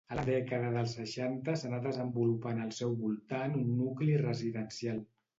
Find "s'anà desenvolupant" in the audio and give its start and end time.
1.63-2.61